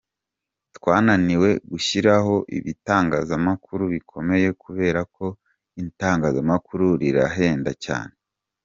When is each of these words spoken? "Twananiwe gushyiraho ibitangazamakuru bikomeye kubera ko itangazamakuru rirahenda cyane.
"Twananiwe 0.75 1.49
gushyiraho 1.69 2.35
ibitangazamakuru 2.57 3.83
bikomeye 3.93 4.47
kubera 4.63 5.01
ko 5.15 5.25
itangazamakuru 5.83 6.85
rirahenda 7.01 7.71
cyane. 7.85 8.13